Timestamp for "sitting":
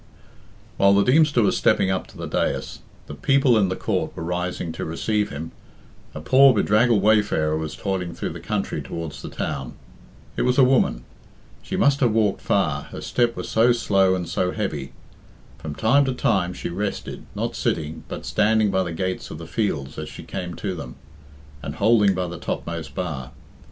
17.55-18.03